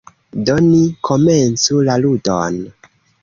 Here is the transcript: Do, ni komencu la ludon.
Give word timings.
Do, 0.45 0.55
ni 0.67 0.79
komencu 1.09 1.83
la 1.91 1.99
ludon. 2.07 2.61